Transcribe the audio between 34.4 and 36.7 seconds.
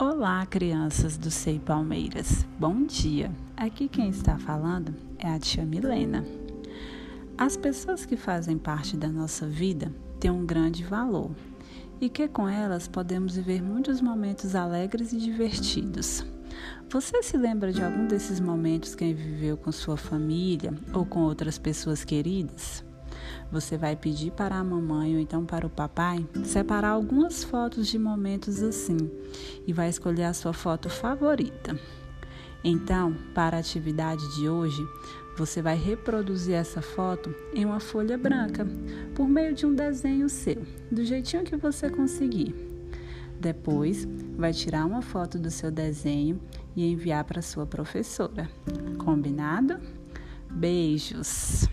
hoje, você vai reproduzir